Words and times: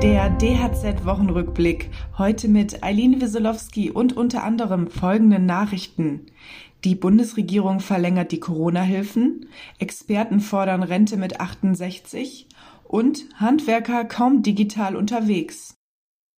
DHZ-Wochenrückblick. 0.00 1.90
Heute 2.16 2.48
mit 2.48 2.82
Eileen 2.82 3.20
Wieselowski 3.20 3.90
und 3.90 4.16
unter 4.16 4.44
anderem 4.44 4.88
folgenden 4.88 5.44
Nachrichten. 5.44 6.24
Die 6.84 6.94
Bundesregierung 6.94 7.80
verlängert 7.80 8.32
die 8.32 8.40
Corona-Hilfen, 8.40 9.50
Experten 9.78 10.40
fordern 10.40 10.82
Rente 10.82 11.18
mit 11.18 11.38
68 11.40 12.48
und 12.84 13.26
Handwerker 13.34 14.06
kaum 14.06 14.42
digital 14.42 14.96
unterwegs. 14.96 15.74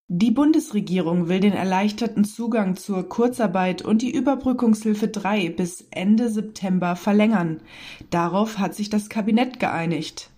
Die 0.09 0.31
Bundesregierung 0.31 1.29
will 1.29 1.39
den 1.39 1.53
erleichterten 1.53 2.25
Zugang 2.25 2.75
zur 2.75 3.07
Kurzarbeit 3.07 3.81
und 3.81 4.01
die 4.01 4.11
Überbrückungshilfe 4.11 5.07
3 5.07 5.51
bis 5.51 5.87
Ende 5.89 6.27
September 6.27 6.97
verlängern. 6.97 7.61
Darauf 8.09 8.57
hat 8.59 8.75
sich 8.75 8.89
das 8.89 9.07
Kabinett 9.07 9.61
geeinigt. 9.61 10.32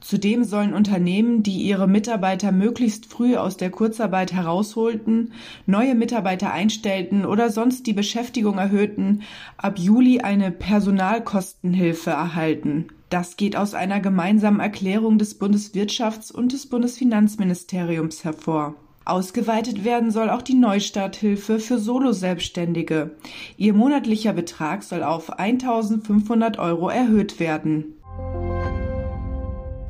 Zudem 0.00 0.44
sollen 0.44 0.72
Unternehmen, 0.72 1.42
die 1.42 1.62
ihre 1.62 1.86
Mitarbeiter 1.86 2.52
möglichst 2.52 3.06
früh 3.06 3.36
aus 3.36 3.56
der 3.56 3.70
Kurzarbeit 3.70 4.32
herausholten, 4.32 5.32
neue 5.66 5.94
Mitarbeiter 5.94 6.52
einstellten 6.52 7.26
oder 7.26 7.50
sonst 7.50 7.86
die 7.86 7.92
Beschäftigung 7.92 8.58
erhöhten, 8.58 9.22
ab 9.58 9.78
Juli 9.78 10.20
eine 10.20 10.50
Personalkostenhilfe 10.50 12.10
erhalten. 12.10 12.88
Das 13.10 13.36
geht 13.36 13.56
aus 13.56 13.74
einer 13.74 14.00
gemeinsamen 14.00 14.60
Erklärung 14.60 15.18
des 15.18 15.38
Bundeswirtschafts- 15.40 16.32
und 16.32 16.52
des 16.52 16.66
Bundesfinanzministeriums 16.66 18.24
hervor. 18.24 18.76
Ausgeweitet 19.04 19.84
werden 19.84 20.12
soll 20.12 20.30
auch 20.30 20.42
die 20.42 20.54
Neustarthilfe 20.54 21.58
für 21.58 21.78
Solo-Selbstständige. 21.78 23.10
Ihr 23.56 23.74
monatlicher 23.74 24.32
Betrag 24.32 24.84
soll 24.84 25.02
auf 25.02 25.38
1500 25.38 26.58
Euro 26.58 26.88
erhöht 26.88 27.40
werden. 27.40 27.94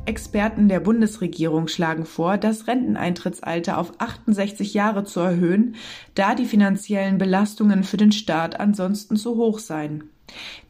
Experten 0.05 0.67
der 0.67 0.79
Bundesregierung 0.79 1.67
schlagen 1.67 2.05
vor, 2.05 2.37
das 2.37 2.67
Renteneintrittsalter 2.67 3.77
auf 3.77 3.93
68 3.99 4.73
Jahre 4.73 5.03
zu 5.03 5.19
erhöhen, 5.19 5.75
da 6.15 6.33
die 6.33 6.45
finanziellen 6.45 7.19
Belastungen 7.19 7.83
für 7.83 7.97
den 7.97 8.11
Staat 8.11 8.59
ansonsten 8.59 9.15
zu 9.15 9.35
hoch 9.37 9.59
seien. 9.59 10.05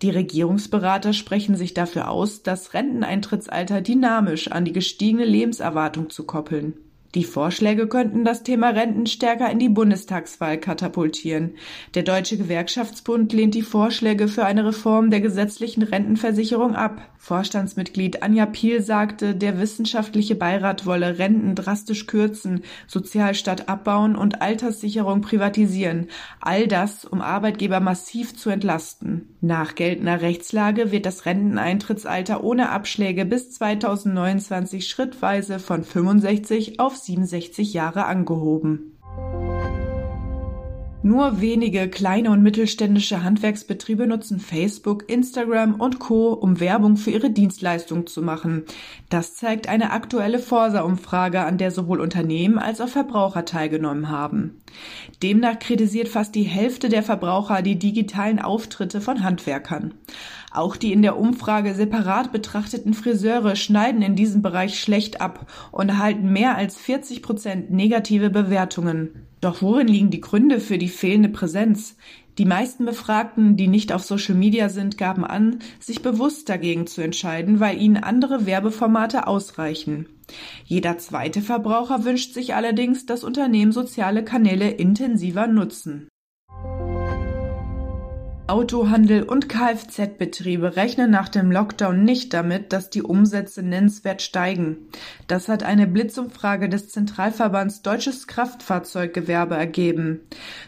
Die 0.02 0.10
Regierungsberater 0.10 1.14
sprechen 1.14 1.56
sich 1.56 1.73
dafür 1.73 2.10
aus, 2.10 2.44
das 2.44 2.73
Renteneintrittsalter 2.73 3.82
dynamisch 3.82 4.50
an 4.50 4.66
die 4.66 4.73
gestiegene 4.73 5.26
Lebenserwartung 5.26 6.10
zu 6.10 6.26
koppeln. 6.26 6.73
Die 7.14 7.26
Vorschläge 7.26 7.88
könnten 7.88 8.23
das 8.23 8.44
Thema 8.44 8.70
Renten 8.70 9.06
stärker 9.06 9.52
in 9.52 9.59
die 9.59 9.67
Bundestagswahl 9.67 10.58
katapultieren. 10.58 11.56
Der 11.94 12.04
Deutsche 12.04 12.38
Gewerkschaftsbund 12.38 13.34
lehnt 13.34 13.54
die 13.54 13.64
Vorschläge 13.64 14.30
für 14.30 14.45
eine 14.45 14.66
Reform 14.66 15.12
der 15.12 15.20
gesetzlichen 15.20 15.84
Rentenversicherung 15.84 16.73
ab. 16.76 17.02
Vorstandsmitglied 17.17 18.23
Anja 18.23 18.45
Piel 18.45 18.82
sagte, 18.82 19.36
der 19.36 19.59
wissenschaftliche 19.59 20.36
Beirat 20.36 20.86
wolle 20.86 21.20
Renten 21.20 21.54
drastisch 21.54 22.08
kürzen, 22.08 22.64
Sozialstaat 22.88 23.67
abbauen 23.67 24.16
und 24.16 24.42
Alterssicherung 24.42 25.22
privatisieren. 25.22 26.08
All 26.39 26.67
das, 26.67 27.04
um 27.04 27.22
Arbeitgeber 27.22 27.80
massiv 27.80 28.36
zu 28.36 28.50
entlasten. 28.50 29.36
Nach 29.42 29.76
geltender 29.76 30.22
Rechtslage 30.22 30.92
wird 30.92 31.06
das 31.06 31.26
Renteneintrittsalter 31.26 32.44
ohne 32.44 32.70
Abschläge 32.70 33.26
bis 33.26 33.52
2029 33.52 34.88
schrittweise 34.88 35.59
von 35.59 35.84
65 35.84 36.80
auf 36.80 36.95
67 37.06 37.74
Jahre 37.74 38.06
angehoben. 38.06 38.98
Nur 41.04 41.42
wenige 41.42 41.90
kleine 41.90 42.30
und 42.30 42.44
mittelständische 42.44 43.24
Handwerksbetriebe 43.24 44.06
nutzen 44.06 44.40
Facebook, 44.40 45.10
Instagram 45.10 45.82
und 45.82 45.98
Co, 45.98 46.32
um 46.34 46.60
Werbung 46.60 46.96
für 46.96 47.10
ihre 47.10 47.32
Dienstleistung 47.32 48.06
zu 48.06 48.22
machen. 48.22 48.66
Das 49.10 49.36
zeigt 49.36 49.68
eine 49.68 49.92
aktuelle 49.94 50.38
Forsa-Umfrage, 50.38 51.42
an 51.42 51.58
der 51.58 51.72
sowohl 51.72 52.00
Unternehmen 52.00 52.60
als 52.60 52.82
auch 52.82 52.88
Verbraucher 52.88 53.45
teilgenommen 53.45 54.10
haben. 54.10 54.61
Demnach 55.23 55.58
kritisiert 55.58 56.08
fast 56.08 56.36
die 56.36 56.44
Hälfte 56.44 56.88
der 56.88 57.02
Verbraucher 57.02 57.64
die 57.64 57.80
digitalen 57.80 58.40
Auftritte 58.40 59.02
von 59.02 59.23
Handwerkern. 59.23 59.95
Auch 60.54 60.76
die 60.76 60.92
in 60.92 61.02
der 61.02 61.17
Umfrage 61.17 61.73
separat 61.73 62.34
betrachteten 62.34 62.94
Friseure 62.94 63.56
schneiden 63.56 64.02
in 64.02 64.17
diesem 64.17 64.42
Bereich 64.42 64.80
schlecht 64.80 65.22
ab 65.22 65.48
und 65.72 65.88
erhalten 65.88 66.34
mehr 66.34 66.58
als 66.58 66.76
40 66.76 67.22
Prozent 67.22 67.72
negative 67.72 68.30
Bewertungen. 68.30 69.28
Doch 69.40 69.61
worin 69.61 69.88
liegen 69.88 70.11
die 70.11 70.22
Gründe 70.22 70.60
für 70.60 70.78
die 70.78 70.90
fehlende 70.90 71.30
Präsenz? 71.30 71.95
Die 72.38 72.45
meisten 72.45 72.86
Befragten, 72.86 73.56
die 73.56 73.67
nicht 73.67 73.94
auf 73.94 74.04
Social 74.04 74.36
Media 74.36 74.70
sind, 74.70 74.98
gaben 74.98 75.26
an, 75.26 75.60
sich 75.80 76.02
bewusst 76.02 76.50
dagegen 76.50 76.86
zu 76.86 77.02
entscheiden, 77.02 77.60
weil 77.60 77.82
ihnen 77.82 77.98
andere 77.98 78.45
Werbeformate 78.45 79.28
ausreichen. 79.28 80.08
Jeder 80.66 80.98
zweite 80.98 81.42
Verbraucher 81.42 82.06
wünscht 82.06 82.34
sich 82.34 82.56
allerdings, 82.56 83.06
dass 83.06 83.23
Unternehmen 83.23 83.72
soziale 83.72 84.23
Kanäle 84.23 84.70
intensiver 84.70 85.48
nutzen. 85.48 86.08
Autohandel 88.52 89.23
und 89.23 89.48
Kfz-Betriebe 89.48 90.76
rechnen 90.76 91.10
nach 91.10 91.30
dem 91.30 91.54
Lockdown 91.54 92.04
nicht 92.04 92.34
damit, 92.34 92.73
dass 92.73 92.89
die 92.89 93.02
Umsätze 93.02 93.64
nennenswert 93.64 94.22
steigen. 94.22 94.89
Das 95.28 95.48
hat 95.48 95.64
eine 95.64 95.88
Blitzumfrage 95.88 96.67
des 96.67 96.90
Zentralverbands 96.90 97.82
Deutsches 97.82 98.28
Kraftfahrzeuggewerbe 98.28 99.56
ergeben. 99.56 100.20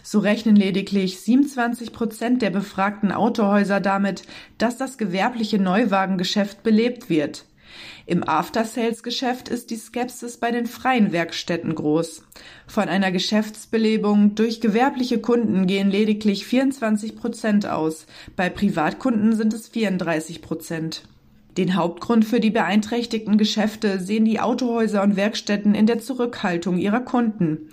So 0.01 0.19
rechnen 0.19 0.55
lediglich 0.55 1.19
27 1.19 1.91
Prozent 1.91 2.41
der 2.41 2.51
befragten 2.51 3.11
Autohäuser 3.11 3.81
damit, 3.81 4.23
dass 4.57 4.77
das 4.77 4.97
gewerbliche 4.97 5.59
Neuwagengeschäft 5.59 6.63
belebt 6.63 7.09
wird. 7.09 7.43
Im 8.05 8.27
After-Sales-Geschäft 8.27 9.49
ist 9.49 9.69
die 9.69 9.75
Skepsis 9.75 10.37
bei 10.37 10.51
den 10.51 10.65
freien 10.65 11.11
Werkstätten 11.11 11.75
groß. 11.75 12.23
Von 12.67 12.89
einer 12.89 13.11
Geschäftsbelebung 13.11 14.35
durch 14.35 14.61
gewerbliche 14.61 15.19
Kunden 15.19 15.67
gehen 15.67 15.89
lediglich 15.89 16.45
24 16.45 17.15
Prozent 17.15 17.65
aus. 17.65 18.05
Bei 18.35 18.49
Privatkunden 18.49 19.35
sind 19.35 19.53
es 19.53 19.67
34 19.67 20.41
Prozent. 20.41 21.03
Den 21.57 21.75
Hauptgrund 21.75 22.25
für 22.25 22.39
die 22.39 22.49
beeinträchtigten 22.49 23.37
Geschäfte 23.37 23.99
sehen 23.99 24.25
die 24.25 24.39
Autohäuser 24.39 25.03
und 25.03 25.15
Werkstätten 25.15 25.75
in 25.75 25.85
der 25.85 25.99
Zurückhaltung 25.99 26.79
ihrer 26.79 27.01
Kunden. 27.01 27.69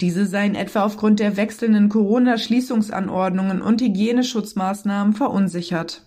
Diese 0.00 0.24
seien 0.24 0.54
etwa 0.54 0.84
aufgrund 0.84 1.18
der 1.18 1.36
wechselnden 1.36 1.88
Corona-Schließungsanordnungen 1.88 3.60
und 3.60 3.80
Hygieneschutzmaßnahmen 3.80 5.14
verunsichert. 5.14 6.06